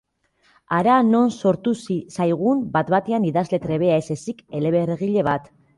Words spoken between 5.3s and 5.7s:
bat.